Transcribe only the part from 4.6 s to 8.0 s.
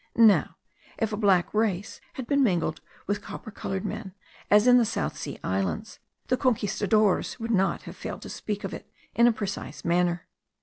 in the South sea Islands, the conquistadores would not have